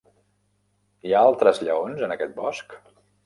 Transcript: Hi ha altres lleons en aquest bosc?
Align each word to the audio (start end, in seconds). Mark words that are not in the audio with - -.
Hi 1.09 1.13
ha 1.13 1.19
altres 1.27 1.61
lleons 1.67 2.03
en 2.09 2.17
aquest 2.17 2.35
bosc? 2.41 2.77